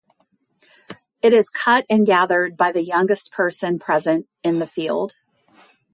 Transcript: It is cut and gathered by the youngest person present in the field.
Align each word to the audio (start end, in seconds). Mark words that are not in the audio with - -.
It 1.21 1.31
is 1.31 1.51
cut 1.51 1.85
and 1.87 2.07
gathered 2.07 2.57
by 2.57 2.71
the 2.71 2.83
youngest 2.83 3.31
person 3.31 3.77
present 3.77 4.27
in 4.43 4.57
the 4.57 4.65
field. 4.65 5.13